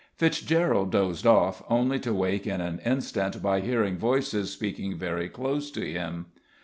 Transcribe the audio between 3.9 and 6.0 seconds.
voices speaking very close to